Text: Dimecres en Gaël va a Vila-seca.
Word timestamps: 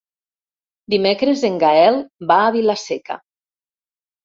Dimecres 0.93 1.43
en 1.51 1.59
Gaël 1.65 2.01
va 2.33 2.41
a 2.47 2.49
Vila-seca. 2.59 3.21